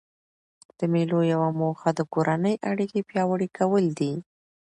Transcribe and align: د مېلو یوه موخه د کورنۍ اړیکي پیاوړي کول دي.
د 0.77 0.79
مېلو 0.93 1.19
یوه 1.33 1.49
موخه 1.59 1.89
د 1.95 1.99
کورنۍ 2.13 2.55
اړیکي 2.71 2.99
پیاوړي 3.09 3.49
کول 3.59 3.85
دي. 3.99 4.13